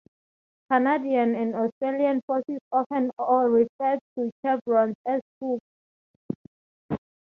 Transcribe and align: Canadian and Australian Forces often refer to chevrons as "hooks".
Canadian 0.71 1.35
and 1.35 1.53
Australian 1.53 2.21
Forces 2.25 2.57
often 2.71 3.11
refer 3.21 3.99
to 4.15 4.31
chevrons 4.43 4.95
as 5.05 5.21
"hooks". 5.39 5.63